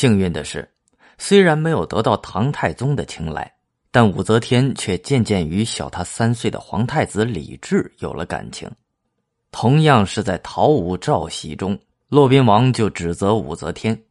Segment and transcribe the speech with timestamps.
[0.00, 0.66] 幸运的是，
[1.18, 3.52] 虽然没有得到唐太宗的青睐，
[3.90, 8.66] 但武则天却渐渐与小他三岁的皇太子李治有了感情。
[9.50, 11.78] 同样是在讨武曌檄中，
[12.08, 14.02] 骆宾王就指责武则天：“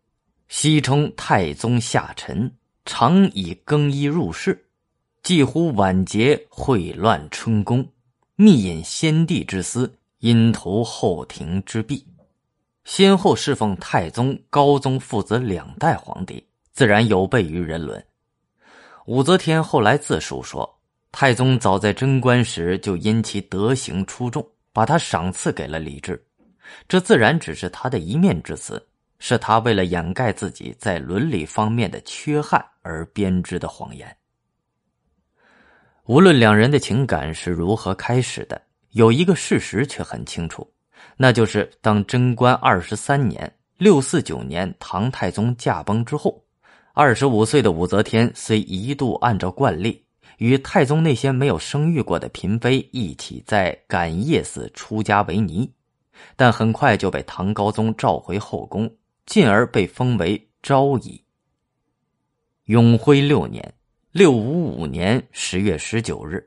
[0.47, 2.53] 西称太宗下臣，
[2.85, 4.63] 常以更衣入室，
[5.23, 7.83] 几乎晚节秽乱春宫，
[8.35, 12.05] 密引先帝之私，因图后庭之弊。”
[12.89, 18.03] 先后侍奉太宗、高宗父子两代皇帝，自然有悖于人伦。
[19.05, 20.67] 武则天后来自述说，
[21.11, 26.19] 太宗早在贞观时就因其德行出众，把他赏赐给了李治，
[26.87, 28.83] 这自然只是他的一面之词，
[29.19, 34.17] 是他为了掩盖自己在伦理方面的缺憾而编织的谎言。
[36.05, 38.59] 无论两人的情感是如何开始的，
[38.93, 40.67] 有一个事实却很清楚。
[41.17, 46.43] 那就是当贞观二十三年（六四九年），唐太宗驾崩之后，
[46.93, 50.03] 二十五岁的武则天虽一度按照惯例
[50.37, 55.69] 与太宗那些没有生育过的嫔妃一起在感业寺出家为尼，
[56.35, 58.89] 但很快就被唐高宗召回后宫，
[59.25, 61.21] 进而被封为昭仪。
[62.65, 63.73] 永徽六年
[64.11, 66.45] （六五五年）十月十九日。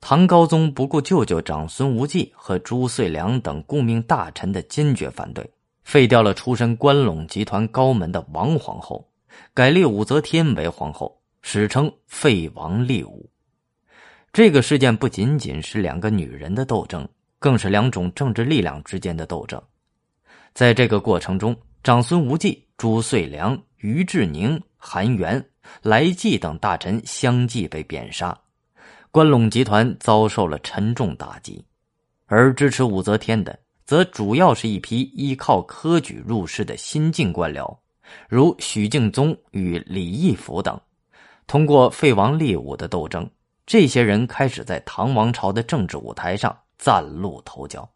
[0.00, 5.50] 唐高宗不顾舅舅长孙无忌和朱遂良等顾命大臣的坚决反对，
[5.82, 9.06] 废掉了出身关陇集团高门的王皇后，
[9.52, 13.28] 改立武则天为皇后，史称废王立武。
[14.32, 17.06] 这个事件不仅仅是两个女人的斗争，
[17.38, 19.60] 更是两种政治力量之间的斗争。
[20.54, 25.44] 在这个过程中，长孙无忌、朱遂良、于志宁、韩元、
[25.82, 28.38] 来济等大臣相继被贬杀。
[29.18, 31.64] 关陇集团遭受了沉重打击，
[32.26, 37.76] 而支持武则天的，则主要是一批依靠科举入仕的新晋官僚，
[38.28, 40.80] 如许敬宗与李义府等。
[41.48, 43.28] 通过废王立武的斗争，
[43.66, 47.90] 这些人开始在唐王朝的政治舞台上崭露头角。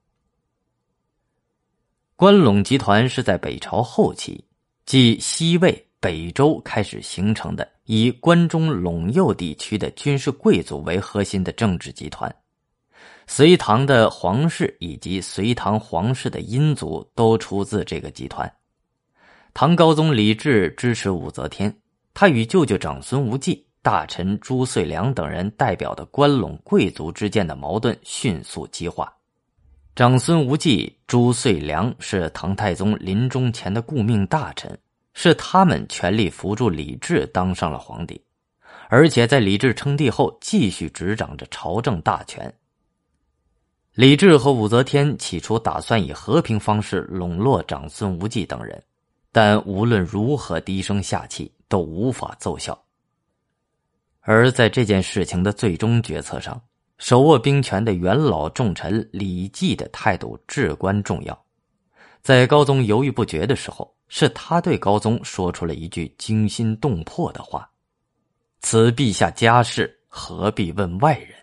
[2.16, 4.44] 关陇集团是在北朝后期，
[4.84, 5.86] 即西魏。
[6.00, 12.34] 北周开始形成的以关中陇右地区的军事贵族为核心的政治集团，
[13.26, 18.50] 隋唐的皇室以及隋唐皇室的姻族都出自这个集团。
[19.52, 21.76] 唐高宗李治支持武则天，
[22.14, 29.12] 他与舅舅长孙无忌、大臣朱遂良等人代表的关陇贵族之间的矛盾迅速激化。
[29.94, 34.78] 长孙无忌、朱遂良是唐太宗临终前的顾命大臣。
[35.14, 38.20] 是他们全力扶助李治当上了皇帝，
[38.88, 42.52] 而且在李治称帝后，继续执掌着朝政大权。
[43.94, 48.82] 李治和武则天起初打算以和平方式笼络长孙无忌等人，
[49.30, 52.82] 但无论如何低声下气都无法奏效。
[54.20, 56.58] 而在这件事情的最终决策上，
[56.96, 61.44] 手握兵权的元老重臣李绩的态度至关重要。
[62.22, 63.94] 在高宗犹豫不决的时候。
[64.14, 67.66] 是他对高宗说出了一句惊心动魄的话
[68.60, 71.34] ：“此陛下家事，何必问外人？”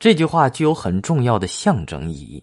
[0.00, 2.42] 这句话具有很重要的象征意义。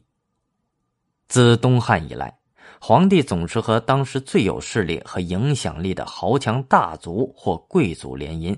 [1.27, 2.37] 自东汉以来，
[2.79, 8.55] 皇帝总是和当时最有势力和影响力的豪强大族或贵族联姻，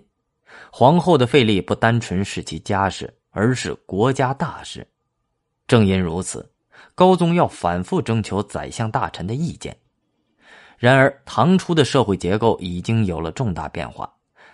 [0.70, 4.86] 皇后的费力不单纯是其家事，而是国家大事。
[5.68, 6.52] 正因如此，
[6.94, 9.74] 高宗要反复征求宰相大臣的意见。
[10.78, 14.12] 然而，唐初的社会结构已经有了重大变化。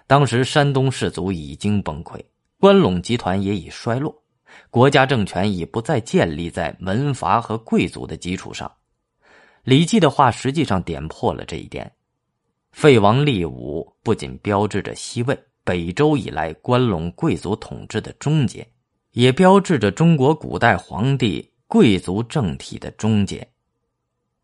[0.07, 2.19] 当时，山东士族已经崩溃，
[2.59, 4.15] 关陇集团也已衰落，
[4.69, 8.71] 国家政权已不再建立在门阀和贵族的基础上。
[9.63, 11.91] 李济的话实际上点破了这一点：
[12.71, 18.67] 废王立武不仅标志着西魏、北周以来关陇贵族统治的终结，
[19.11, 23.47] 也标志着中国古代皇帝贵族政体的终结。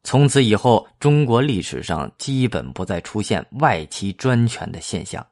[0.07, 5.27] 从此以后，中国历史上基本不再出现外戚专权的现象。